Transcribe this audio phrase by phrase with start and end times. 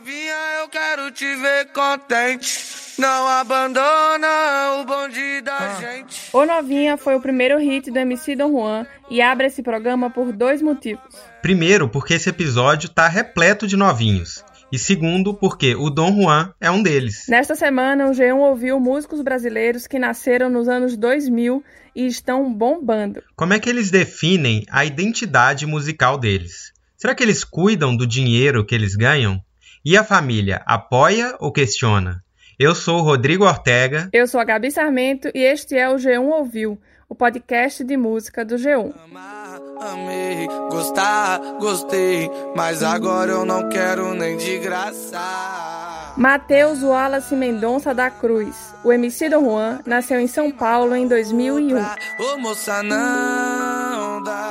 [0.00, 2.58] novinha, eu quero te ver contente.
[2.98, 5.80] Não abandona o bonde da ah.
[5.80, 6.30] gente.
[6.32, 10.32] O Novinha foi o primeiro hit do MC Don Juan e abre esse programa por
[10.32, 11.04] dois motivos.
[11.42, 14.42] Primeiro, porque esse episódio tá repleto de novinhos.
[14.72, 17.26] E segundo, porque o Dom Juan é um deles.
[17.28, 21.62] Nesta semana, o G1 ouviu músicos brasileiros que nasceram nos anos 2000
[21.94, 23.22] e estão bombando.
[23.36, 26.72] Como é que eles definem a identidade musical deles?
[26.96, 29.42] Será que eles cuidam do dinheiro que eles ganham?
[29.82, 32.22] E a família apoia ou questiona?
[32.58, 34.10] Eu sou o Rodrigo Ortega.
[34.12, 38.44] Eu sou a Gabi Sarmento e este é o G1 Ouviu, o podcast de música
[38.44, 38.92] do G1.
[39.04, 45.18] Amar, amei, gostar, gostei, mas agora eu não quero nem de graça.
[46.14, 51.78] Matheus Wallace Mendonça da Cruz, o MC Don Juan, nasceu em São Paulo em 2001.
[52.18, 54.49] Ô moça, não dá.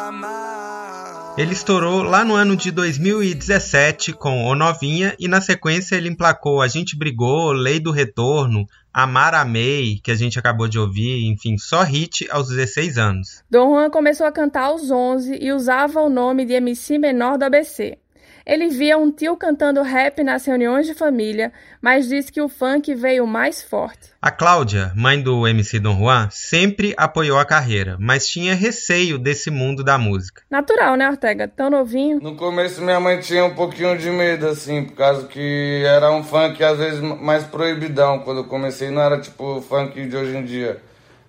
[1.39, 6.61] Ele estourou lá no ano de 2017 com O Novinha e na sequência ele emplacou
[6.61, 11.58] A Gente Brigou, Lei do Retorno, Amar Amei, que a gente acabou de ouvir, enfim,
[11.58, 13.41] só hit aos 16 anos.
[13.50, 17.45] Dom Juan começou a cantar aos 11 e usava o nome de MC menor do
[17.45, 17.97] ABC.
[18.50, 22.95] Ele via um tio cantando rap nas reuniões de família, mas disse que o funk
[22.95, 24.09] veio mais forte.
[24.19, 29.52] A Cláudia, mãe do MC Don Juan, sempre apoiou a carreira, mas tinha receio desse
[29.52, 30.41] mundo da música.
[30.50, 31.47] Natural, né, Ortega?
[31.47, 32.19] Tão novinho.
[32.19, 36.23] No começo minha mãe tinha um pouquinho de medo, assim, por causa que era um
[36.23, 38.17] funk às vezes mais proibidão.
[38.17, 40.81] Quando eu comecei não era tipo o funk de hoje em dia.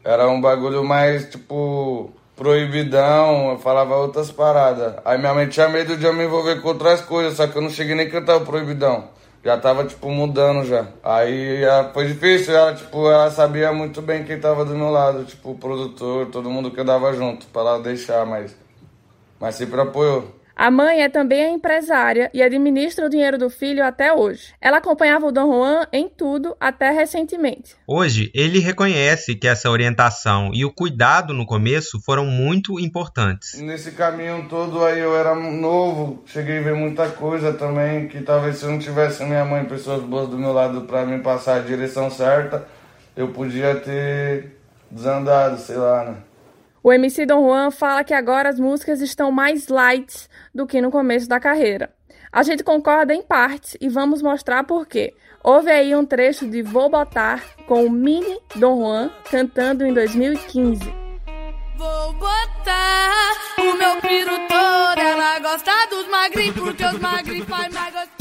[0.02, 4.94] Era um bagulho mais, tipo, proibidão, eu falava outras paradas.
[5.04, 7.60] Aí minha mãe tinha medo de eu me envolver com outras coisas, só que eu
[7.60, 9.08] não cheguei nem a cantar o proibidão.
[9.44, 10.88] Já tava, tipo, mudando já.
[11.04, 11.60] Aí
[11.92, 15.58] foi difícil, ela, tipo, ela sabia muito bem quem tava do meu lado, tipo, o
[15.58, 18.56] produtor, todo mundo que andava junto, pra ela deixar, mas.
[19.38, 20.39] Mas sempre apoiou.
[20.60, 24.52] A mãe é também a empresária e administra o dinheiro do filho até hoje.
[24.60, 27.74] Ela acompanhava o Dom Juan em tudo até recentemente.
[27.86, 33.58] Hoje, ele reconhece que essa orientação e o cuidado no começo foram muito importantes.
[33.58, 38.58] Nesse caminho todo aí eu era novo, cheguei a ver muita coisa também que talvez
[38.58, 41.54] se eu não tivesse minha mãe e pessoas boas do meu lado para me passar
[41.54, 42.68] a direção certa,
[43.16, 44.58] eu podia ter
[44.90, 46.16] desandado, sei lá, né?
[46.82, 50.90] O MC Don Juan fala que agora as músicas estão mais light do que no
[50.90, 51.92] começo da carreira.
[52.32, 55.14] A gente concorda em partes e vamos mostrar por quê.
[55.42, 60.84] Houve aí um trecho de Vou Botar com o mini Don Juan cantando em 2015.
[61.76, 64.00] Vou botar o meu
[64.48, 68.19] todo, ela gosta dos magrinhos porque os magrinhos mais gostoso.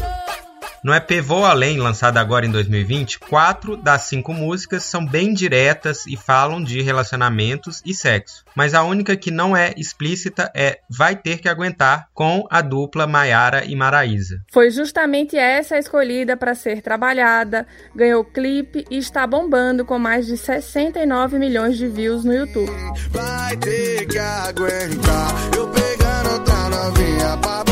[0.82, 6.06] No EP Vou Além, lançado agora em 2020, quatro das cinco músicas são bem diretas
[6.08, 8.46] e falam de relacionamentos e sexo.
[8.56, 13.06] Mas a única que não é explícita é Vai Ter Que Aguentar, com a dupla
[13.06, 14.42] Maiara e Maraísa.
[14.52, 20.38] Foi justamente essa escolhida para ser trabalhada, ganhou clipe e está bombando com mais de
[20.38, 22.72] 69 milhões de views no YouTube.
[23.10, 27.69] Vai ter que aguentar, eu pegando outra novinha pra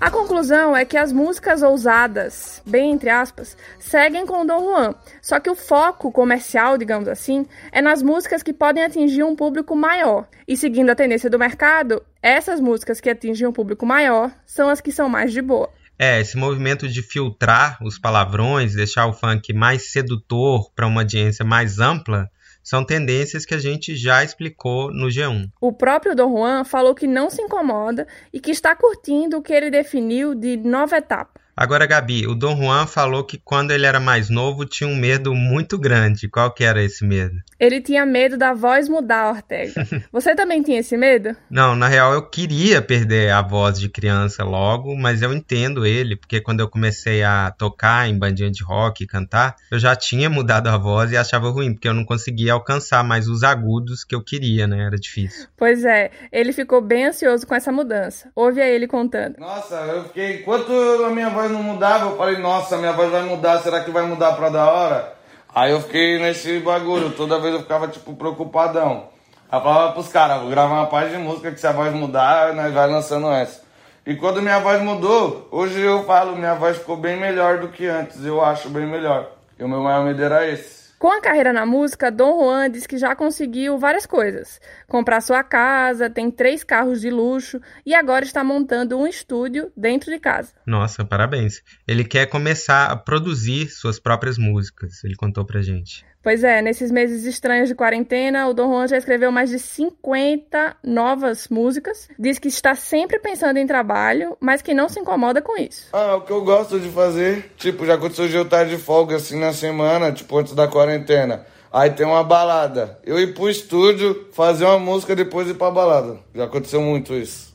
[0.00, 4.94] A conclusão é que as músicas ousadas, bem entre aspas, seguem com Dom Juan.
[5.20, 9.74] Só que o foco comercial, digamos assim, é nas músicas que podem atingir um público
[9.74, 10.28] maior.
[10.46, 14.80] E seguindo a tendência do mercado, essas músicas que atingem um público maior são as
[14.80, 15.68] que são mais de boa.
[15.98, 21.44] É, esse movimento de filtrar os palavrões, deixar o funk mais sedutor para uma audiência
[21.44, 22.30] mais ampla,
[22.68, 25.50] são tendências que a gente já explicou no G1.
[25.58, 29.54] O próprio Dom Juan falou que não se incomoda e que está curtindo o que
[29.54, 31.40] ele definiu de nova etapa.
[31.60, 35.34] Agora, Gabi, o Dom Juan falou que quando ele era mais novo tinha um medo
[35.34, 36.28] muito grande.
[36.28, 37.34] Qual que era esse medo?
[37.58, 39.72] Ele tinha medo da voz mudar, Ortega.
[40.12, 41.34] Você também tinha esse medo?
[41.50, 46.14] Não, na real eu queria perder a voz de criança logo, mas eu entendo ele,
[46.14, 50.30] porque quando eu comecei a tocar em bandinha de rock e cantar, eu já tinha
[50.30, 54.14] mudado a voz e achava ruim, porque eu não conseguia alcançar mais os agudos que
[54.14, 54.84] eu queria, né?
[54.84, 55.48] Era difícil.
[55.56, 58.30] Pois é, ele ficou bem ansioso com essa mudança.
[58.36, 59.38] Ouve aí ele contando.
[59.40, 60.38] Nossa, eu fiquei.
[60.38, 60.72] Enquanto
[61.04, 64.04] a minha voz não mudava, eu falei, nossa, minha voz vai mudar, será que vai
[64.04, 65.14] mudar pra da hora?
[65.54, 69.08] Aí eu fiquei nesse bagulho, toda vez eu ficava, tipo, preocupadão.
[69.50, 71.92] Aí eu falava pros caras, vou gravar uma parte de música que se a voz
[71.92, 73.62] mudar, nós vai lançando essa.
[74.06, 77.86] E quando minha voz mudou, hoje eu falo, minha voz ficou bem melhor do que
[77.86, 79.30] antes, eu acho bem melhor.
[79.58, 80.77] E o meu maior medo era esse.
[80.98, 84.60] Com a carreira na música, Dom Juan diz que já conseguiu várias coisas.
[84.88, 90.10] Comprar sua casa, tem três carros de luxo e agora está montando um estúdio dentro
[90.10, 90.52] de casa.
[90.66, 91.62] Nossa, parabéns.
[91.86, 96.04] Ele quer começar a produzir suas próprias músicas, ele contou pra gente.
[96.28, 100.76] Pois é, nesses meses estranhos de quarentena, o Dom Juan já escreveu mais de 50
[100.84, 102.06] novas músicas.
[102.18, 105.88] Diz que está sempre pensando em trabalho, mas que não se incomoda com isso.
[105.90, 109.16] Ah, o que eu gosto de fazer, tipo, já aconteceu de eu estar de folga
[109.16, 111.46] assim na semana, tipo, antes da quarentena.
[111.72, 112.98] Aí tem uma balada.
[113.06, 116.18] Eu ir pro estúdio, fazer uma música depois ir pra balada.
[116.34, 117.47] Já aconteceu muito isso.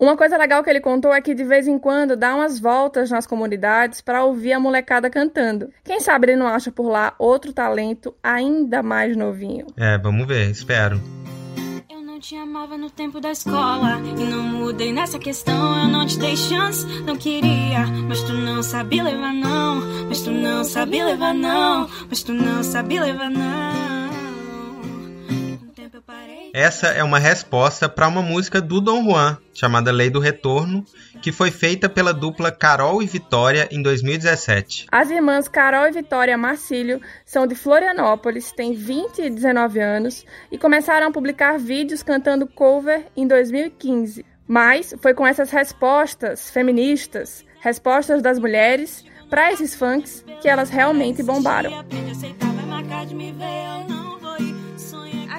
[0.00, 3.10] Uma coisa legal que ele contou é que de vez em quando dá umas voltas
[3.10, 5.68] nas comunidades para ouvir a molecada cantando.
[5.84, 9.66] Quem sabe ele não acha por lá outro talento ainda mais novinho.
[9.76, 10.98] É, vamos ver, espero.
[11.90, 15.82] Eu não te amava no tempo da escola e não mudei nessa questão.
[15.82, 19.82] Eu não te dei chance, não queria, mas tu não sabia levar não.
[20.08, 21.86] Mas tu não sabia levar não.
[22.08, 23.99] Mas tu não sabia levar não.
[26.52, 30.84] Essa é uma resposta para uma música do Dom Juan, chamada Lei do Retorno,
[31.22, 34.86] que foi feita pela dupla Carol e Vitória em 2017.
[34.90, 40.58] As irmãs Carol e Vitória Marcílio são de Florianópolis, têm 20 e 19 anos e
[40.58, 44.26] começaram a publicar vídeos cantando cover em 2015.
[44.46, 51.22] Mas foi com essas respostas feministas, respostas das mulheres, para esses funks que elas realmente
[51.22, 51.70] bombaram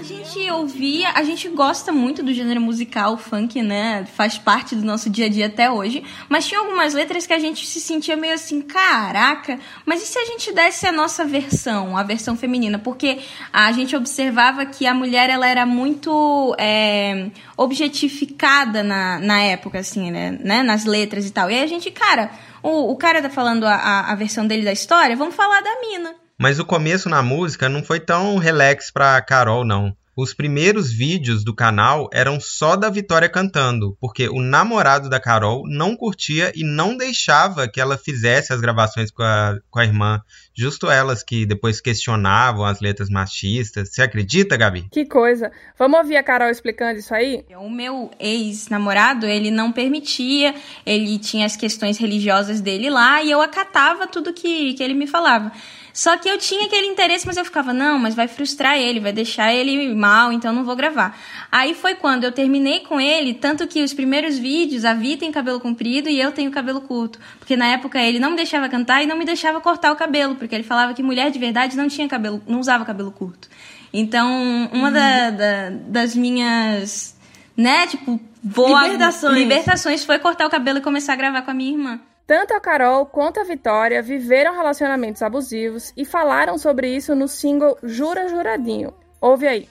[0.02, 4.04] a gente ouvia, a gente gosta muito do gênero musical funk, né?
[4.16, 6.04] Faz parte do nosso dia a dia até hoje.
[6.28, 10.18] Mas tinha algumas letras que a gente se sentia meio assim, caraca, mas e se
[10.18, 12.80] a gente desse a nossa versão, a versão feminina?
[12.80, 13.20] Porque
[13.54, 20.10] a gente observava que a mulher ela era muito é, objetificada na, na época, assim,
[20.10, 20.32] né?
[20.42, 20.64] né?
[20.64, 21.52] Nas letras e tal.
[21.52, 22.32] E aí a gente, cara,
[22.64, 25.80] o, o cara tá falando a, a, a versão dele da história, vamos falar da
[25.80, 26.21] mina.
[26.42, 29.96] Mas o começo na música não foi tão relax pra Carol, não.
[30.18, 35.62] Os primeiros vídeos do canal eram só da Vitória cantando, porque o namorado da Carol
[35.68, 40.20] não curtia e não deixava que ela fizesse as gravações com a, com a irmã.
[40.52, 43.94] Justo elas que depois questionavam as letras machistas.
[43.94, 44.88] Você acredita, Gabi?
[44.92, 45.52] Que coisa.
[45.78, 47.46] Vamos ouvir a Carol explicando isso aí?
[47.56, 50.56] O meu ex-namorado, ele não permitia,
[50.88, 55.06] ele tinha as questões religiosas dele lá e eu acatava tudo que, que ele me
[55.06, 55.52] falava.
[55.94, 59.12] Só que eu tinha aquele interesse, mas eu ficava, não, mas vai frustrar ele, vai
[59.12, 61.18] deixar ele mal, então não vou gravar.
[61.52, 65.32] Aí foi quando eu terminei com ele, tanto que os primeiros vídeos, a Vi tem
[65.32, 67.20] cabelo comprido e eu tenho cabelo curto.
[67.40, 70.36] Porque na época ele não me deixava cantar e não me deixava cortar o cabelo,
[70.36, 73.50] porque ele falava que mulher de verdade não tinha cabelo, não usava cabelo curto.
[73.94, 74.94] Então, uma uhum.
[74.94, 77.18] da, da, das minhas,
[77.58, 79.38] né, tipo, vou libertações.
[79.38, 82.00] libertações foi cortar o cabelo e começar a gravar com a minha irmã.
[82.32, 87.78] Tanto a Carol quanto a Vitória viveram relacionamentos abusivos e falaram sobre isso no single
[87.84, 88.94] Jura Juradinho.
[89.20, 89.70] Ouve aí.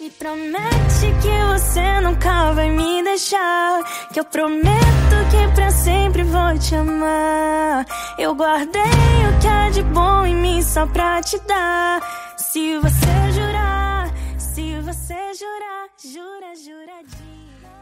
[0.00, 3.82] Me promete que você nunca vai me deixar.
[4.14, 7.84] Que eu prometo que pra sempre vou te amar.
[8.18, 12.00] Eu guardei o que há de bom em mim só pra te dar.
[12.38, 17.33] Se você jurar, se você jurar, jura, juradinho.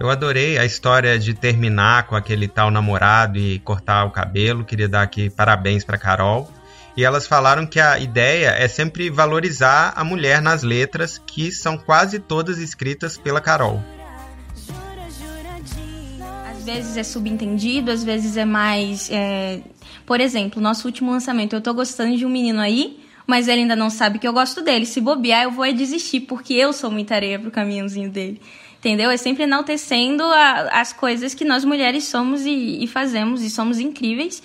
[0.02, 4.64] Eu adorei a história de terminar com aquele tal namorado e cortar o cabelo.
[4.64, 6.50] Queria dar aqui parabéns para Carol.
[6.96, 11.78] E elas falaram que a ideia é sempre valorizar a mulher nas letras, que são
[11.78, 13.80] quase todas escritas pela Carol.
[16.50, 19.08] Às vezes é subentendido, às vezes é mais.
[19.08, 19.60] É...
[20.04, 23.76] Por exemplo, nosso último lançamento, eu tô gostando de um menino aí, mas ele ainda
[23.76, 24.84] não sabe que eu gosto dele.
[24.84, 28.40] Se bobear, eu vou é desistir, porque eu sou muita areia pro caminhãozinho dele
[28.82, 29.10] entendeu?
[29.10, 33.78] É sempre enaltecendo a, as coisas que nós mulheres somos e, e fazemos e somos
[33.78, 34.42] incríveis.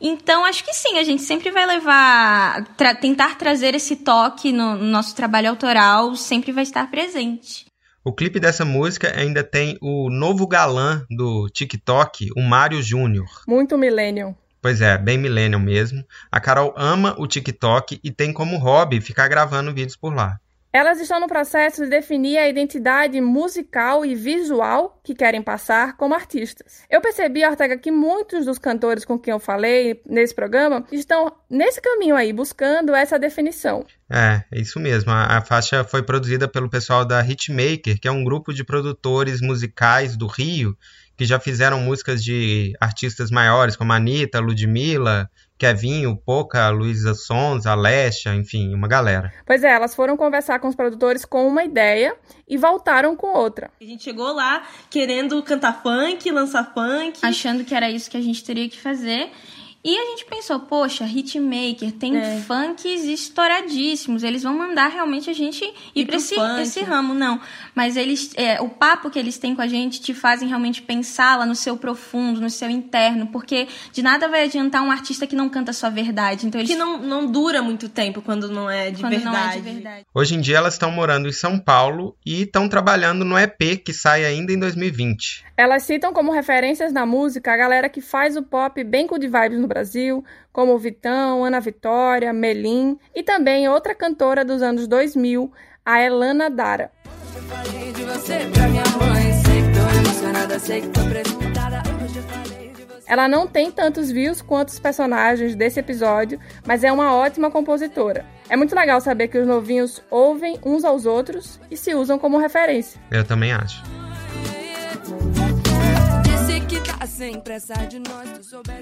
[0.00, 4.76] Então, acho que sim, a gente sempre vai levar, tra tentar trazer esse toque no,
[4.76, 7.66] no nosso trabalho autoral, sempre vai estar presente.
[8.04, 13.28] O clipe dessa música ainda tem o novo galã do TikTok, o Mário Júnior.
[13.46, 14.36] Muito millennial.
[14.60, 16.04] Pois é, bem millennial mesmo.
[16.30, 20.38] A Carol ama o TikTok e tem como hobby ficar gravando vídeos por lá.
[20.72, 26.14] Elas estão no processo de definir a identidade musical e visual que querem passar como
[26.14, 26.80] artistas.
[26.88, 31.78] Eu percebi, Ortega, que muitos dos cantores com quem eu falei nesse programa estão nesse
[31.78, 33.84] caminho aí, buscando essa definição.
[34.08, 35.10] É, é isso mesmo.
[35.10, 39.42] A, a faixa foi produzida pelo pessoal da Hitmaker, que é um grupo de produtores
[39.42, 40.74] musicais do Rio
[41.16, 45.30] que já fizeram músicas de artistas maiores, como Anitta, Ludmilla,
[45.62, 49.32] Kevinho, Poca, Luísa Sons, Alessia, enfim, uma galera.
[49.46, 52.16] Pois é, elas foram conversar com os produtores com uma ideia
[52.48, 53.70] e voltaram com outra.
[53.80, 57.20] A gente chegou lá querendo cantar funk, lançar funk.
[57.22, 59.30] Achando que era isso que a gente teria que fazer.
[59.84, 62.40] E a gente pensou, poxa, hitmaker, tem É.
[62.46, 66.60] funks estouradíssimos, eles vão mandar realmente a gente ir, pro esse, funk.
[66.62, 67.14] esse ramo.
[67.14, 67.40] Não,
[67.74, 71.36] mas eles, é, o papo que eles têm com a gente te fazem realmente pensar
[71.38, 75.34] lá no seu profundo, no seu interno, porque de nada vai adiantar um artista que
[75.34, 76.46] não canta a sua verdade.
[76.46, 79.36] Então eles Que não, não dura muito tempo quando não é de quando verdade.
[79.36, 80.06] não é de verdade.
[80.14, 83.92] Hoje em dia elas estão morando em São Paulo e estão trabalhando no EP que
[83.92, 85.44] sai ainda em 2020.
[85.56, 89.58] Elas citam como referências na música a galera que faz o pop bem good vibes
[89.60, 95.50] no Brasil, como Vitão, Ana Vitória, Melim e também outra cantora dos anos 2000,
[95.84, 96.90] a Elana Dara.
[103.06, 108.24] Ela não tem tantos views quanto os personagens desse episódio, mas é uma ótima compositora.
[108.48, 112.38] É muito legal saber que os novinhos ouvem uns aos outros e se usam como
[112.38, 113.00] referência.
[113.10, 113.82] Eu também acho.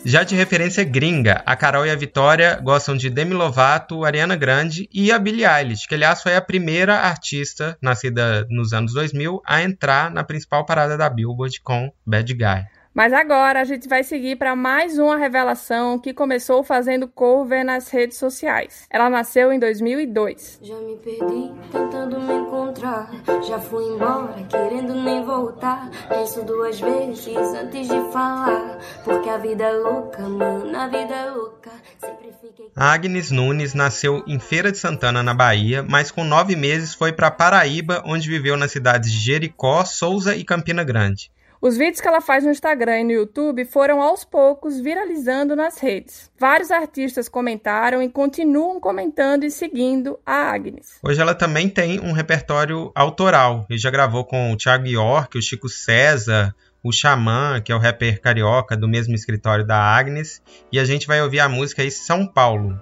[0.04, 4.88] Já de referência gringa, a Carol e a Vitória gostam de Demi Lovato, Ariana Grande
[4.92, 9.62] e a Billie Eilish, que aliás foi a primeira artista nascida nos anos 2000 a
[9.62, 12.79] entrar na principal parada da Billboard com Bad Guy.
[13.00, 17.88] Mas agora a gente vai seguir para mais uma revelação que começou fazendo cover nas
[17.88, 18.86] redes sociais.
[18.90, 20.58] Ela nasceu em 2002.
[20.60, 23.10] Já me perdi tentando me encontrar.
[23.48, 25.88] Já fui embora querendo nem voltar.
[26.10, 28.76] Penso duas vezes antes de falar.
[29.02, 31.70] Porque a vida é louca, mano, a vida é louca.
[31.98, 32.70] Sempre fiquei.
[32.76, 37.30] Agnes Nunes nasceu em Feira de Santana, na Bahia, mas com nove meses foi para
[37.30, 41.32] Paraíba, onde viveu nas cidades de Jericó, Souza e Campina Grande.
[41.62, 45.78] Os vídeos que ela faz no Instagram e no YouTube foram aos poucos viralizando nas
[45.78, 46.30] redes.
[46.38, 50.98] Vários artistas comentaram e continuam comentando e seguindo a Agnes.
[51.02, 55.42] Hoje ela também tem um repertório autoral e já gravou com o Thiago York, o
[55.42, 60.40] Chico César, o Xamã, que é o rapper carioca do mesmo escritório da Agnes,
[60.72, 62.80] e a gente vai ouvir a música aí São Paulo.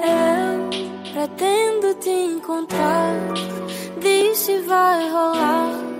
[0.00, 0.70] Eu
[1.12, 3.14] pretendo te encontrar.
[4.00, 5.95] Diz se vai rolar.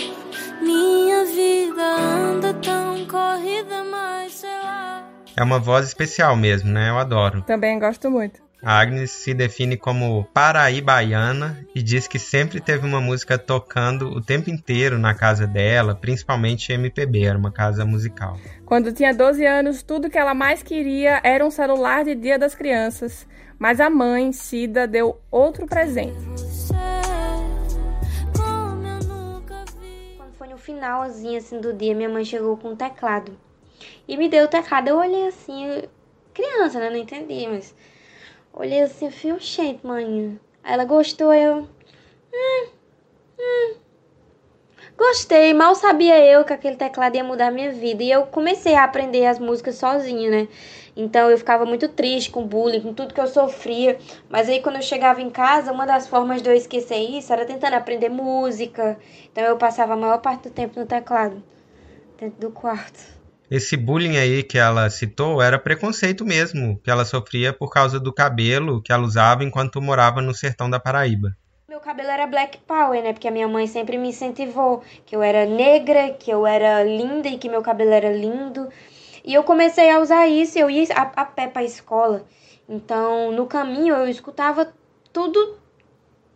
[0.67, 5.09] Minha vida anda tão corrida, mas sei lá.
[5.37, 6.91] É uma voz especial mesmo, né?
[6.91, 7.43] Eu adoro.
[7.43, 8.45] Também gosto muito.
[8.63, 14.21] A Agnes se define como paraibaiana e diz que sempre teve uma música tocando o
[14.21, 18.37] tempo inteiro na casa dela, principalmente MPB, era uma casa musical.
[18.65, 22.57] Quando tinha 12 anos, tudo que ela mais queria era um celular de Dia das
[22.57, 23.25] Crianças.
[23.57, 26.19] Mas a mãe, Cida, deu outro presente.
[30.67, 33.39] Finalzinho assim do dia, minha mãe chegou com um teclado.
[34.09, 34.89] E me deu o teclado.
[34.89, 35.85] Eu olhei assim,
[36.35, 36.91] criança, né?
[36.91, 37.75] Não entendi, mas.
[38.53, 40.39] Olhei assim, fui, oxente, mãe.
[40.65, 41.69] Ela gostou, eu.
[42.35, 42.69] Hum,
[43.39, 43.75] hum.
[44.97, 48.03] Gostei, mal sabia eu que aquele teclado ia mudar minha vida.
[48.03, 50.49] E eu comecei a aprender as músicas sozinha, né?
[50.97, 53.99] Então eu ficava muito triste com o bullying, com tudo que eu sofria.
[54.31, 57.45] Mas aí quando eu chegava em casa, uma das formas de eu esquecer isso era
[57.45, 58.99] tentando aprender música.
[59.31, 61.43] Então eu passava a maior parte do tempo no teclado,
[62.19, 63.17] dentro do quarto.
[63.49, 68.12] Esse bullying aí que ela citou era preconceito mesmo, que ela sofria por causa do
[68.12, 71.37] cabelo que ela usava enquanto morava no sertão da Paraíba.
[71.69, 73.12] Meu cabelo era black power, né?
[73.12, 77.29] Porque a minha mãe sempre me incentivou que eu era negra, que eu era linda
[77.29, 78.69] e que meu cabelo era lindo.
[79.26, 82.25] E eu comecei a usar isso, eu ia a, a pé pra escola.
[82.68, 84.73] Então, no caminho eu escutava
[85.12, 85.59] tudo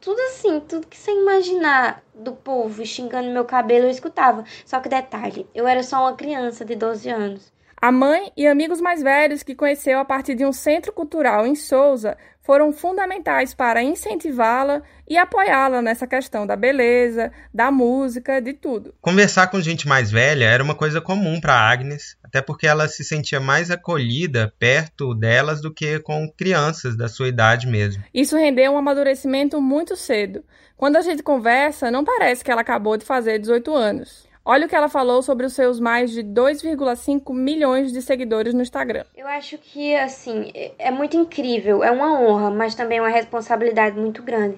[0.00, 4.44] tudo assim, tudo que você imaginar do povo xingando meu cabelo, eu escutava.
[4.64, 7.52] Só que detalhe, eu era só uma criança de 12 anos.
[7.76, 11.54] A mãe e amigos mais velhos que conheceu a partir de um centro cultural em
[11.54, 18.94] Souza foram fundamentais para incentivá-la e apoiá-la nessa questão da beleza, da música, de tudo.
[19.00, 23.04] Conversar com gente mais velha era uma coisa comum para Agnes, até porque ela se
[23.04, 28.02] sentia mais acolhida perto delas do que com crianças da sua idade mesmo.
[28.14, 30.44] Isso rendeu um amadurecimento muito cedo.
[30.76, 34.29] Quando a gente conversa, não parece que ela acabou de fazer 18 anos.
[34.52, 38.62] Olha o que ela falou sobre os seus mais de 2,5 milhões de seguidores no
[38.62, 39.04] Instagram.
[39.16, 43.10] Eu acho que, assim, é- é muito incrível, é uma honra, mas também é uma
[43.10, 44.56] responsabilidade muito grande.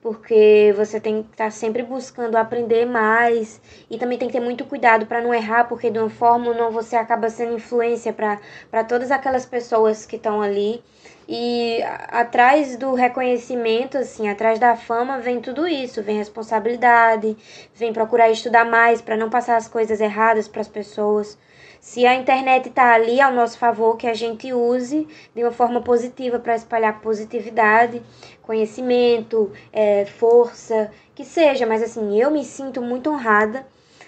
[0.00, 3.60] Porque você tem que estar sempre buscando aprender mais
[3.90, 6.54] e também tem que ter muito cuidado para não errar, porque de uma forma ou
[6.54, 10.80] não você acaba sendo influência para todas aquelas pessoas que estão ali.
[11.28, 17.36] E atrás do reconhecimento, assim, atrás da fama, vem tudo isso, vem responsabilidade,
[17.74, 21.38] vem procurar estudar mais para não passar as coisas erradas para as pessoas.
[21.80, 25.82] Se a internet está ali ao nosso favor, que a gente use de uma forma
[25.82, 28.02] positiva para espalhar positividade,
[28.42, 31.66] conhecimento, é, força, que seja.
[31.66, 33.66] Mas assim, eu me sinto muito honrada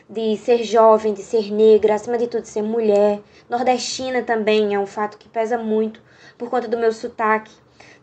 [0.09, 3.21] de ser jovem, de ser negra, acima de tudo de ser mulher.
[3.49, 6.01] Nordestina também é um fato que pesa muito
[6.39, 7.53] por conta do meu sotaque,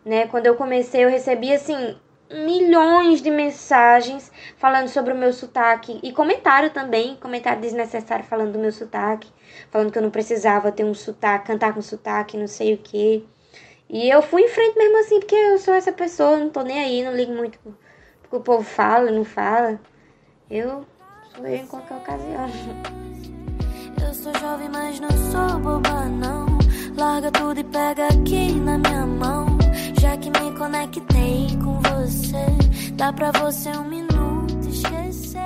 [0.04, 0.26] né?
[0.26, 1.96] Quando eu comecei, eu recebi assim
[2.30, 8.58] milhões de mensagens falando sobre o meu sotaque e comentário também, comentário desnecessário falando do
[8.58, 9.30] meu sotaque,
[9.70, 13.26] falando que eu não precisava ter um sotaque, cantar com sotaque, não sei o que.
[13.88, 16.80] E eu fui em frente mesmo assim, porque eu sou essa pessoa, não tô nem
[16.80, 17.58] aí, não ligo muito
[18.34, 19.78] porque o povo fala, não fala.
[20.50, 20.84] Eu
[21.34, 22.48] sou eu em qualquer ocasião.
[24.02, 26.53] Eu sou jovem, mas não sou boba, não.
[26.96, 29.58] Larga tudo e pega aqui na minha mão.
[30.00, 35.40] Já que me conectei com você, dá pra você um minuto esquecer.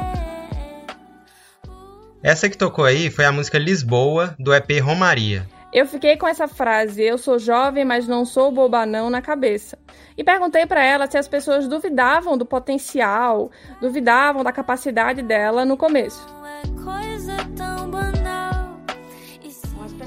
[2.23, 5.47] Essa que tocou aí foi a música Lisboa, do EP Romaria.
[5.73, 9.79] Eu fiquei com essa frase, eu sou jovem, mas não sou boba não, na cabeça.
[10.17, 13.51] E perguntei para ela se as pessoas duvidavam do potencial,
[13.81, 16.27] duvidavam da capacidade dela no começo.
[16.65, 17.48] As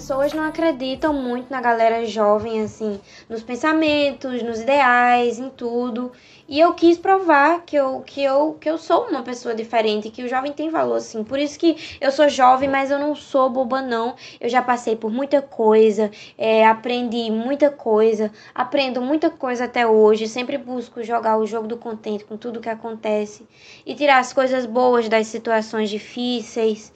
[0.02, 6.12] pessoas não acreditam muito na galera jovem, assim, nos pensamentos, nos ideais, em tudo.
[6.50, 10.24] E eu quis provar que eu, que eu, que eu sou uma pessoa diferente, que
[10.24, 11.24] o jovem tem valor, sim.
[11.24, 14.16] Por isso que eu sou jovem, mas eu não sou boba, não.
[14.40, 20.28] Eu já passei por muita coisa, é, aprendi muita coisa, aprendo muita coisa até hoje.
[20.28, 23.48] Sempre busco jogar o jogo do contente com tudo que acontece
[23.86, 26.92] e tirar as coisas boas das situações difíceis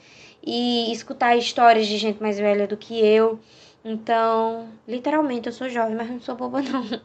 [0.46, 3.40] e escutar histórias de gente mais velha do que eu.
[3.84, 7.00] Então, literalmente, eu sou jovem, mas não sou boba, não.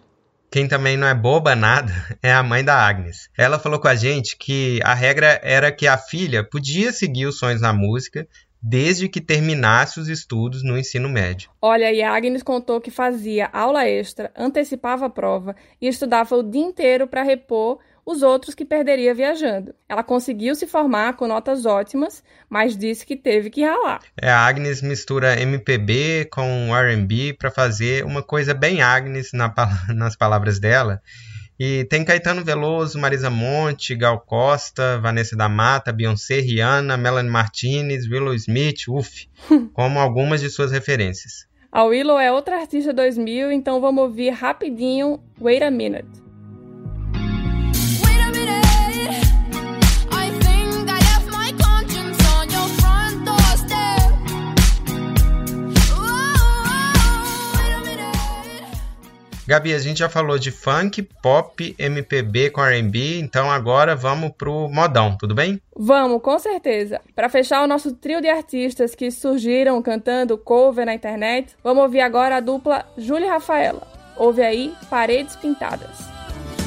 [0.52, 3.30] Quem também não é boba nada é a mãe da Agnes.
[3.38, 7.40] Ela falou com a gente que a regra era que a filha podia seguir os
[7.40, 8.28] sonhos na música
[8.62, 11.50] desde que terminasse os estudos no ensino médio.
[11.62, 16.44] Olha, e a Agnes contou que fazia aula extra, antecipava a prova e estudava o
[16.44, 19.74] dia inteiro para repor os outros que perderia viajando.
[19.88, 24.00] Ela conseguiu se formar com notas ótimas, mas disse que teve que ralar.
[24.20, 29.54] É, a Agnes mistura MPB com R&B para fazer uma coisa bem Agnes na,
[29.96, 31.02] nas palavras dela.
[31.64, 38.10] E tem Caetano Veloso, Marisa Monte, Gal Costa, Vanessa da Mata, Beyoncé, Rihanna, Melanie Martinez,
[38.10, 39.30] Willow Smith, uff,
[39.72, 41.46] como algumas de suas referências.
[41.72, 46.31] A Willow é outra artista 2000, então vamos ouvir rapidinho Wait a Minute.
[59.52, 64.70] Gabi, a gente já falou de funk, pop, MPB com R&B, então agora vamos pro
[64.70, 65.62] modão, tudo bem?
[65.76, 67.02] Vamos, com certeza.
[67.14, 72.00] Para fechar o nosso trio de artistas que surgiram cantando cover na internet, vamos ouvir
[72.00, 73.86] agora a dupla Júlia e Rafaela.
[74.16, 76.11] Ouve aí Paredes Pintadas.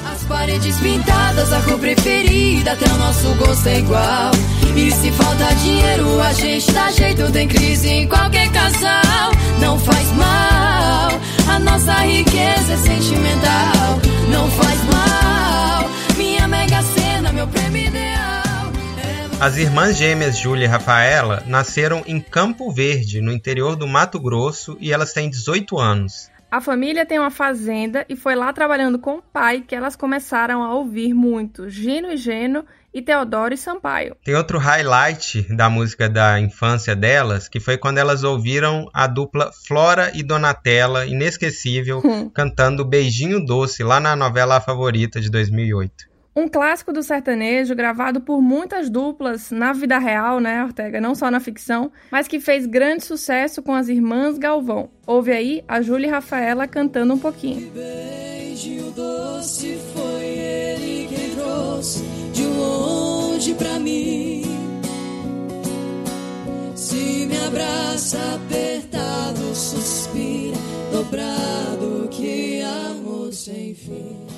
[0.04, 4.32] As paredes pintadas, a cor preferida, até o nosso gosto é igual.
[4.76, 9.32] E se falta dinheiro, a gente dá jeito, tem crise em qualquer casal.
[9.60, 11.10] Não faz mal,
[11.48, 14.00] a nossa riqueza é sentimental.
[14.30, 18.72] Não faz mal, minha mega cena, meu prêmio ideal.
[18.98, 24.20] É As irmãs gêmeas Júlia e Rafaela nasceram em Campo Verde, no interior do Mato
[24.20, 26.33] Grosso, e elas têm 18 anos.
[26.54, 30.62] A família tem uma fazenda e foi lá trabalhando com o pai que elas começaram
[30.62, 32.64] a ouvir muito Gino e Geno
[32.94, 34.16] e Teodoro e Sampaio.
[34.24, 39.50] Tem outro highlight da música da infância delas, que foi quando elas ouviram a dupla
[39.66, 42.00] Flora e Donatella, inesquecível,
[42.32, 46.13] cantando Beijinho Doce lá na novela A Favorita de 2008.
[46.36, 51.00] Um clássico do sertanejo gravado por muitas duplas na vida real, né, Ortega?
[51.00, 54.90] Não só na ficção, mas que fez grande sucesso com as irmãs Galvão.
[55.06, 57.70] Ouve aí a Júlia e Rafaela cantando um pouquinho.
[57.70, 64.42] Beijinho doce foi ele quem trouxe de longe pra mim.
[66.74, 70.56] Se me abraça apertado, suspira,
[70.90, 74.33] dobrado, que amor sem fim.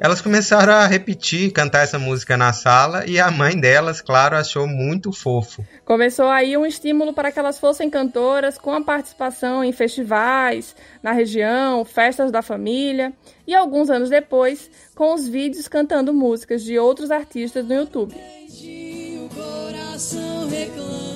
[0.00, 4.66] Elas começaram a repetir, cantar essa música na sala e a mãe delas, claro, achou
[4.66, 5.62] muito fofo.
[5.84, 11.12] Começou aí um estímulo para que elas fossem cantoras com a participação em festivais, na
[11.12, 13.12] região, festas da família
[13.46, 18.14] e alguns anos depois, com os vídeos cantando músicas de outros artistas no YouTube.
[18.14, 21.09] O coração reclama.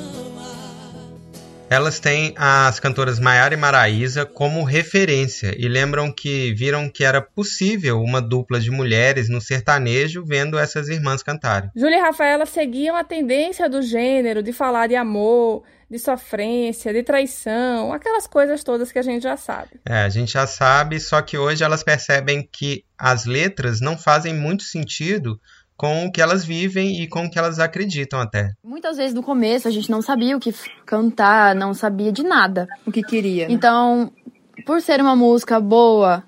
[1.70, 7.22] Elas têm as cantoras Maiara e Maraísa como referência e lembram que viram que era
[7.22, 11.70] possível uma dupla de mulheres no sertanejo vendo essas irmãs cantarem.
[11.74, 17.02] Júlia e Rafaela seguiam a tendência do gênero de falar de amor, de sofrência, de
[17.02, 19.80] traição, aquelas coisas todas que a gente já sabe.
[19.86, 24.34] É, a gente já sabe, só que hoje elas percebem que as letras não fazem
[24.34, 25.40] muito sentido
[25.76, 28.52] com o que elas vivem e com o que elas acreditam até.
[28.62, 30.54] muitas vezes no começo a gente não sabia o que
[30.86, 32.68] cantar, não sabia de nada.
[32.86, 33.46] O que queria.
[33.50, 34.12] Então,
[34.64, 36.22] por ser uma música boa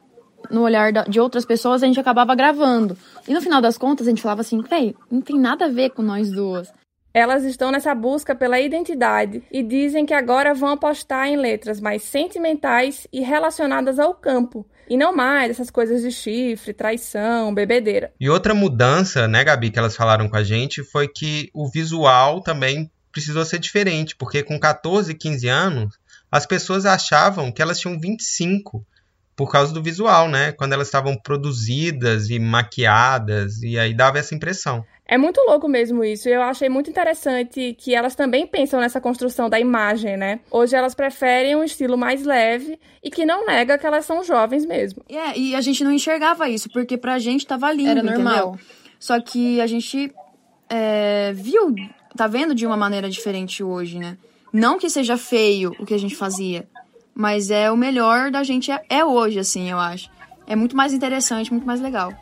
[0.50, 2.96] no olhar de outras pessoas, a gente acabava gravando.
[3.26, 5.90] E no final das contas, a gente falava assim, véi, não tem nada a ver
[5.90, 6.72] com nós duas.
[7.12, 12.02] Elas estão nessa busca pela identidade e dizem que agora vão apostar em letras mais
[12.02, 18.12] sentimentais e relacionadas ao campo, e não mais essas coisas de chifre, traição, bebedeira.
[18.20, 22.40] E outra mudança, né, Gabi, que elas falaram com a gente foi que o visual
[22.40, 25.99] também precisou ser diferente, porque com 14, 15 anos,
[26.31, 28.85] as pessoas achavam que elas tinham 25
[29.37, 30.51] por causa do visual, né?
[30.53, 34.85] Quando elas estavam produzidas e maquiadas, e aí dava essa impressão.
[35.09, 36.29] É muito louco mesmo isso.
[36.29, 40.40] Eu achei muito interessante que elas também pensam nessa construção da imagem, né?
[40.51, 44.64] Hoje elas preferem um estilo mais leve e que não nega que elas são jovens
[44.66, 45.05] mesmo.
[45.09, 48.49] É, e a gente não enxergava isso, porque pra gente tava lindo, Era normal.
[48.55, 48.61] entendeu?
[48.99, 50.12] Só que a gente
[50.68, 51.72] é, viu,
[52.16, 54.16] tá vendo de uma maneira diferente hoje, né?
[54.53, 56.66] Não que seja feio o que a gente fazia,
[57.16, 60.11] mas é o melhor da gente é, é hoje, assim, eu acho.
[60.46, 62.12] É muito mais interessante, muito mais legal.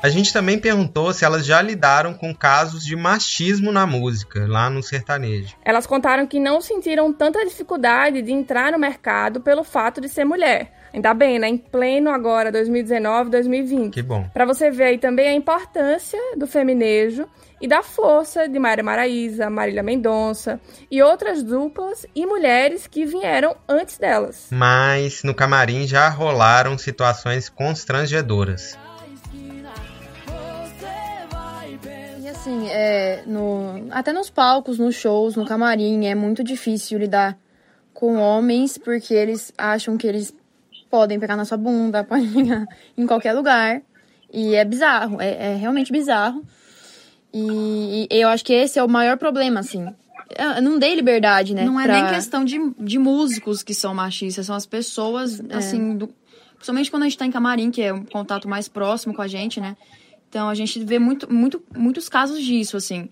[0.00, 4.70] A gente também perguntou se elas já lidaram com casos de machismo na música, lá
[4.70, 5.56] no sertanejo.
[5.64, 10.24] Elas contaram que não sentiram tanta dificuldade de entrar no mercado pelo fato de ser
[10.24, 10.72] mulher.
[10.94, 11.48] Ainda bem, né?
[11.48, 13.92] Em pleno agora 2019, 2020.
[13.92, 14.24] Que bom.
[14.32, 17.26] Para você ver aí também a importância do feminejo
[17.60, 23.56] e da força de Maria Maraíza, Marília Mendonça e outras duplas e mulheres que vieram
[23.68, 24.46] antes delas.
[24.52, 28.78] Mas no camarim já rolaram situações constrangedoras.
[32.48, 37.38] Assim, é, no, até nos palcos, nos shows, no camarim, é muito difícil lidar
[37.92, 40.34] com homens porque eles acham que eles
[40.90, 43.82] podem pegar na sua bunda, podem pegar em qualquer lugar.
[44.32, 46.42] E é bizarro, é, é realmente bizarro.
[47.32, 49.86] E, e eu acho que esse é o maior problema, assim.
[50.36, 51.64] Eu não dei liberdade, né?
[51.64, 55.96] Não é pra- nem questão de, de músicos que são machistas, são as pessoas, assim,
[55.96, 56.08] do,
[56.56, 59.28] principalmente quando a gente tá em camarim, que é um contato mais próximo com a
[59.28, 59.76] gente, né?
[60.28, 63.08] Então a gente vê muito, muito, muitos casos disso, assim.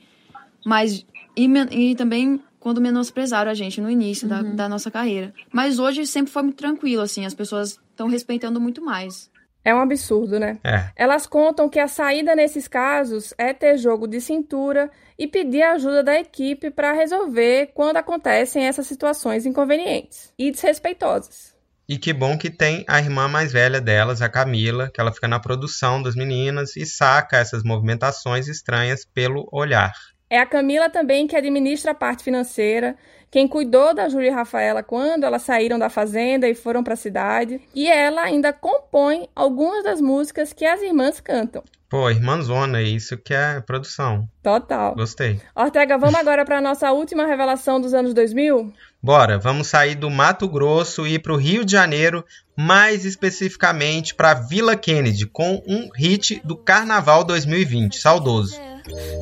[0.64, 1.04] Mas.
[1.36, 5.32] E, e também quando menosprezaram a gente no início da, da nossa carreira.
[5.52, 9.30] Mas hoje sempre foi muito tranquilo, assim, as pessoas estão respeitando muito mais.
[9.64, 10.58] É um absurdo, né?
[10.62, 10.90] É.
[10.94, 15.72] Elas contam que a saída nesses casos é ter jogo de cintura e pedir a
[15.72, 21.55] ajuda da equipe para resolver quando acontecem essas situações inconvenientes e desrespeitosas.
[21.88, 25.28] E que bom que tem a irmã mais velha delas, a Camila, que ela fica
[25.28, 29.92] na produção das meninas e saca essas movimentações estranhas pelo olhar.
[30.28, 32.96] É a Camila também que administra a parte financeira,
[33.30, 36.96] quem cuidou da Júlia e Rafaela quando elas saíram da fazenda e foram para a
[36.96, 41.62] cidade, e ela ainda compõe algumas das músicas que as irmãs cantam.
[41.88, 44.28] Pô, irmãzona, isso que é produção.
[44.42, 44.96] Total.
[44.96, 45.40] Gostei.
[45.54, 48.72] Ortega, vamos agora para a nossa última revelação dos anos 2000?
[49.00, 52.24] Bora, vamos sair do Mato Grosso e ir pro Rio de Janeiro,
[52.56, 58.60] mais especificamente para Vila Kennedy, com um hit do Carnaval 2020, saudoso.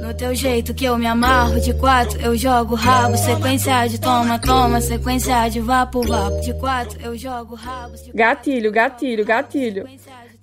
[0.00, 4.38] No teu jeito que eu me amarro de quatro, eu jogo rabo, sequência de toma,
[4.38, 6.40] toma, sequência de vapo, vapo.
[6.40, 7.96] De quatro, eu jogo rabo.
[7.96, 9.88] De Gatilho, gatilho, gatilho.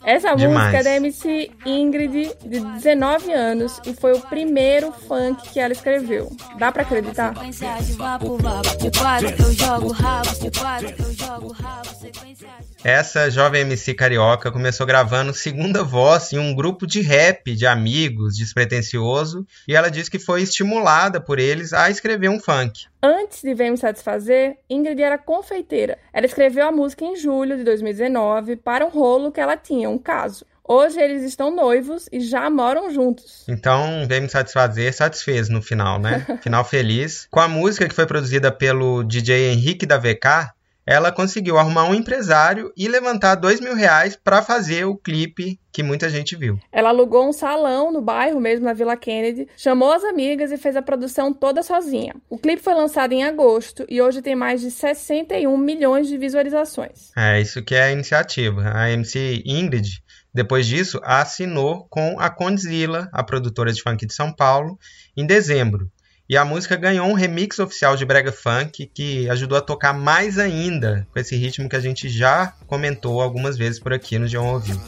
[0.04, 0.58] Essa Demais.
[0.58, 5.74] música é da MC Ingrid, de 19 anos, e foi o primeiro funk que ela
[5.74, 6.32] escreveu.
[6.58, 7.36] Dá pra acreditar?
[7.36, 8.78] sequência de vapo, vapo.
[8.78, 10.30] De quatro, eu jogo rabo.
[10.40, 16.34] De quatro, eu jogo rabo, sequência de Essa jovem MC carioca começou gravando segunda voz
[16.34, 21.38] em um grupo de rap de amigos, despretensioso, e ela disse que foi estimulada por
[21.38, 22.88] eles a escrever um funk.
[23.04, 26.00] Antes de Vem Me Satisfazer, Ingrid era confeiteira.
[26.12, 30.00] Ela escreveu a música em julho de 2019 para um rolo que ela tinha, um
[30.00, 30.44] caso.
[30.68, 33.46] Hoje eles estão noivos e já moram juntos.
[33.48, 36.26] Então, veio me satisfazer, satisfez no final, né?
[36.42, 37.28] Final feliz.
[37.30, 40.52] Com a música que foi produzida pelo DJ Henrique da VK,
[40.86, 45.84] ela conseguiu arrumar um empresário e levantar dois mil reais para fazer o clipe que
[45.84, 46.60] muita gente viu.
[46.72, 50.76] Ela alugou um salão no bairro mesmo, na Vila Kennedy, chamou as amigas e fez
[50.76, 52.16] a produção toda sozinha.
[52.30, 57.12] O clipe foi lançado em agosto e hoje tem mais de 61 milhões de visualizações.
[57.16, 58.72] É, isso que é a iniciativa.
[58.74, 64.34] A MC Ingrid, depois disso, assinou com a Condzilla, a produtora de funk de São
[64.34, 64.78] Paulo,
[65.16, 65.90] em dezembro.
[66.32, 70.40] E a música ganhou um remix oficial de Brega Funk que ajudou a tocar mais
[70.40, 74.54] ainda com esse ritmo que a gente já comentou algumas vezes por aqui no John
[74.54, 74.80] Ouviu.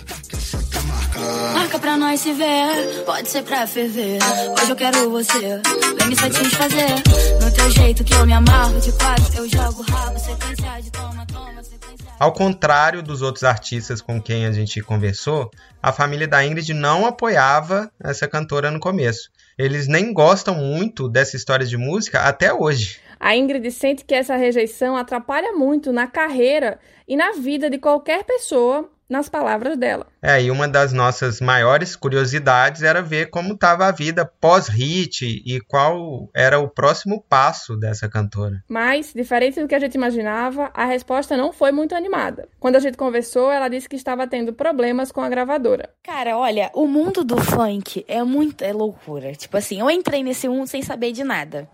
[1.53, 4.19] Marca pra nós se ver, pode ser pra ferver.
[4.57, 5.61] Hoje eu quero você,
[5.97, 7.03] vem me satisfazer.
[7.41, 11.25] No teu jeito que eu me amarro, de quatro eu jogo rabo, sequência de toma,
[11.25, 12.07] toma, sequência.
[12.17, 15.51] Ao contrário dos outros artistas com quem a gente conversou,
[15.81, 19.29] a família da Ingrid não apoiava essa cantora no começo.
[19.57, 22.99] Eles nem gostam muito dessa história de música até hoje.
[23.19, 28.23] A Ingrid sente que essa rejeição atrapalha muito na carreira e na vida de qualquer
[28.23, 30.07] pessoa, nas palavras dela.
[30.21, 35.59] É, e uma das nossas maiores curiosidades era ver como estava a vida pós-hit e
[35.61, 38.63] qual era o próximo passo dessa cantora.
[38.67, 42.47] Mas, diferente do que a gente imaginava, a resposta não foi muito animada.
[42.59, 45.89] Quando a gente conversou, ela disse que estava tendo problemas com a gravadora.
[46.03, 49.33] Cara, olha, o mundo do funk é muito é loucura.
[49.33, 51.67] Tipo assim, eu entrei nesse mundo sem saber de nada.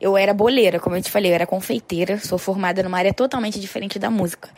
[0.00, 3.58] Eu era boleira, como eu te falei, eu era confeiteira, sou formada numa área totalmente
[3.58, 4.48] diferente da música.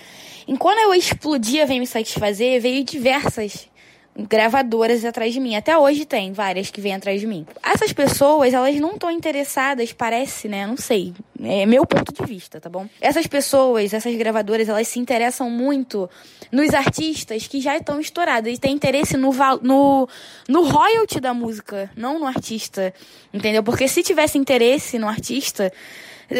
[0.47, 3.70] E quando eu explodi a Vem Me Satisfazer, veio diversas
[4.17, 5.55] gravadoras atrás de mim.
[5.55, 7.47] Até hoje tem várias que vêm atrás de mim.
[7.63, 10.67] Essas pessoas, elas não estão interessadas, parece, né?
[10.67, 11.15] Não sei.
[11.43, 12.87] É meu ponto de vista, tá bom?
[13.01, 16.09] Essas pessoas, essas gravadoras, elas se interessam muito
[16.53, 18.53] nos artistas que já estão estourados.
[18.53, 20.09] E têm interesse no, no,
[20.49, 22.93] no royalty da música, não no artista.
[23.33, 23.63] Entendeu?
[23.63, 25.73] Porque se tivesse interesse no artista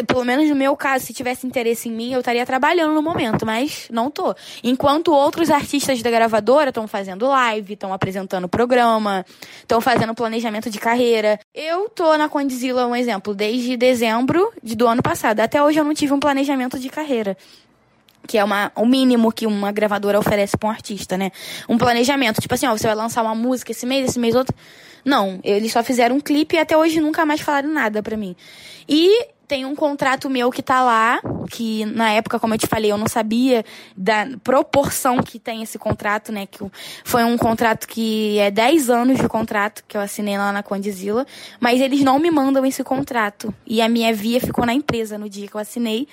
[0.07, 3.45] pelo menos no meu caso, se tivesse interesse em mim, eu estaria trabalhando no momento,
[3.45, 4.33] mas não tô.
[4.63, 9.25] Enquanto outros artistas da gravadora estão fazendo live, estão apresentando programa,
[9.59, 11.39] estão fazendo planejamento de carreira.
[11.53, 15.41] Eu tô na Condzilla, um exemplo, desde dezembro de, do ano passado.
[15.41, 17.35] Até hoje eu não tive um planejamento de carreira
[18.27, 21.31] que é uma, o mínimo que uma gravadora oferece para um artista, né?
[21.67, 24.55] Um planejamento, tipo assim, ó, você vai lançar uma música esse mês, esse mês outro.
[25.03, 28.35] Não, eles só fizeram um clipe e até hoje nunca mais falaram nada para mim.
[28.87, 32.89] E tem um contrato meu que tá lá, que na época, como eu te falei,
[32.89, 33.65] eu não sabia
[33.97, 36.45] da proporção que tem esse contrato, né?
[36.45, 36.59] Que
[37.03, 41.27] foi um contrato que é 10 anos de contrato que eu assinei lá na Condizila,
[41.59, 43.53] mas eles não me mandam esse contrato.
[43.67, 46.07] E a minha via ficou na empresa no dia que eu assinei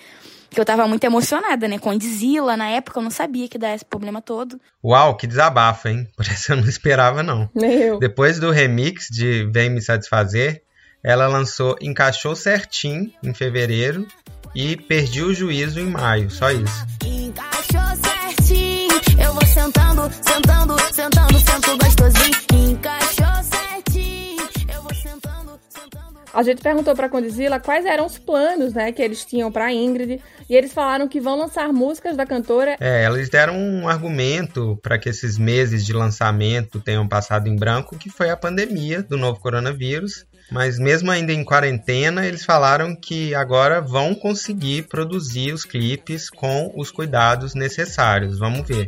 [0.50, 1.78] que eu tava muito emocionada, né?
[1.78, 4.58] Com Dizila, na época eu não sabia que dar esse problema todo.
[4.82, 6.08] Uau, que desabafo, hein?
[6.16, 7.48] Por isso eu não esperava, não.
[7.54, 7.98] Nem eu.
[8.00, 10.62] Depois do remix de Vem Me Satisfazer,
[11.02, 14.06] ela lançou Encaixou Certinho em fevereiro
[14.54, 16.86] e Perdi o Juízo em maio, só isso.
[17.04, 22.36] Encaixou certinho, eu vou sentando, sentando, sentando, sento gostosinho.
[22.52, 26.18] Encaixou certinho, eu vou sentando, sentando.
[26.32, 30.20] A gente perguntou para Condizila quais eram os planos, né, que eles tinham para Ingrid,
[30.48, 32.76] e eles falaram que vão lançar músicas da cantora.
[32.80, 37.96] É, eles deram um argumento para que esses meses de lançamento tenham passado em branco,
[37.96, 43.34] que foi a pandemia do novo coronavírus mas mesmo ainda em quarentena, eles falaram que
[43.34, 48.38] agora vão conseguir produzir os clipes com os cuidados necessários.
[48.38, 48.86] Vamos ver.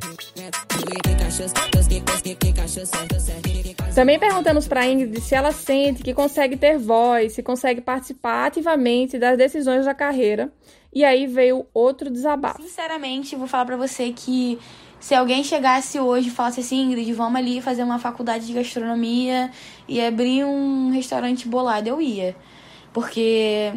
[3.94, 9.18] Também perguntamos para Ingrid se ela sente que consegue ter voz, se consegue participar ativamente
[9.18, 10.50] das decisões da carreira.
[10.92, 12.60] E aí veio outro desabafo.
[12.62, 14.58] Sinceramente, vou falar para você que
[15.00, 19.50] se alguém chegasse hoje e falasse assim, Ingrid, vamos ali fazer uma faculdade de gastronomia
[19.88, 22.36] e abrir um restaurante bolado, eu ia.
[22.92, 23.72] Porque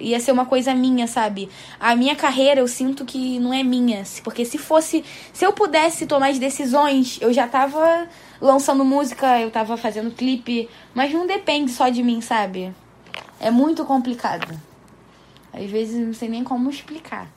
[0.00, 1.48] ia ser uma coisa minha, sabe?
[1.78, 4.02] A minha carreira eu sinto que não é minha.
[4.24, 5.04] Porque se fosse.
[5.32, 8.08] Se eu pudesse tomar as decisões, eu já tava
[8.40, 10.68] lançando música, eu tava fazendo clipe.
[10.92, 12.74] Mas não depende só de mim, sabe?
[13.38, 14.60] É muito complicado.
[15.52, 17.28] Às vezes não sei nem como explicar.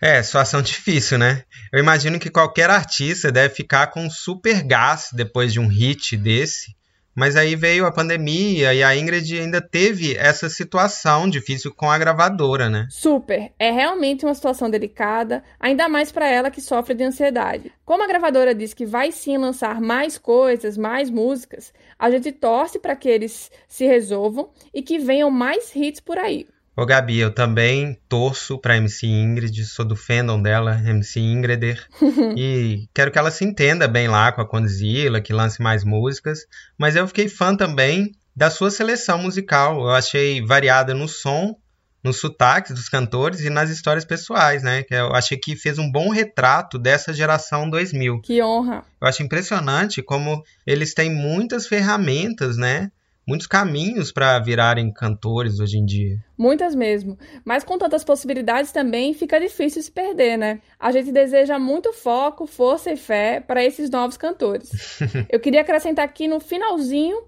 [0.00, 1.42] É, situação difícil, né?
[1.72, 6.76] Eu imagino que qualquer artista deve ficar com super gás depois de um hit desse.
[7.16, 11.96] Mas aí veio a pandemia e a Ingrid ainda teve essa situação difícil com a
[11.96, 12.86] gravadora, né?
[12.90, 13.54] Super.
[13.58, 17.72] É realmente uma situação delicada, ainda mais para ela que sofre de ansiedade.
[17.86, 22.78] Como a gravadora diz que vai sim lançar mais coisas, mais músicas, a gente torce
[22.78, 26.46] para que eles se resolvam e que venham mais hits por aí.
[26.78, 31.82] Ô Gabi, eu também torço pra MC Ingrid, sou do fandom dela, MC Ingrider,
[32.36, 36.40] e quero que ela se entenda bem lá com a Condzilla, que lance mais músicas,
[36.76, 41.56] mas eu fiquei fã também da sua seleção musical, eu achei variada no som,
[42.04, 44.82] nos sotaques dos cantores e nas histórias pessoais, né?
[44.82, 48.20] Que eu achei que fez um bom retrato dessa geração 2000.
[48.20, 48.84] Que honra!
[49.00, 52.92] Eu acho impressionante como eles têm muitas ferramentas, né?
[53.26, 56.16] Muitos caminhos para virarem cantores hoje em dia.
[56.38, 57.18] Muitas mesmo.
[57.44, 60.60] Mas com tantas possibilidades também fica difícil se perder, né?
[60.78, 64.70] A gente deseja muito foco, força e fé para esses novos cantores.
[65.28, 67.24] Eu queria acrescentar aqui no finalzinho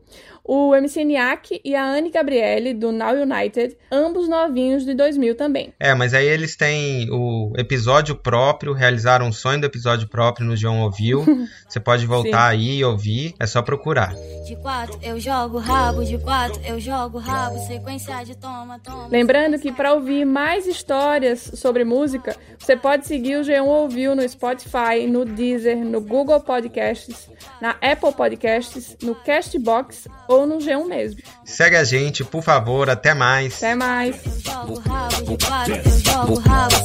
[0.49, 5.75] o MC Niak e a Anne Gabriele, do Now United, ambos novinhos de 2000 também.
[5.79, 10.57] É, mas aí eles têm o episódio próprio, realizaram um sonho do episódio próprio no
[10.57, 11.23] João Ouviu.
[11.69, 14.15] Você pode voltar aí e ouvir, é só procurar.
[14.47, 19.09] De quatro eu jogo rabo, de quatro eu jogo rabo, sequência de toma, toma.
[19.09, 24.27] Lembrando que para ouvir mais histórias sobre música, você pode seguir o G1 Ouviu no
[24.27, 27.29] Spotify, no Deezer, no Google Podcasts,
[27.61, 31.21] na Apple Podcasts, no Castbox ou no G1 mesmo.
[31.45, 33.57] Segue a gente, por favor, até mais.
[33.57, 34.17] Até mais.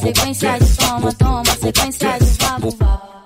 [0.01, 3.22] Sequência de toma, toma, sequência de rabo, rabo.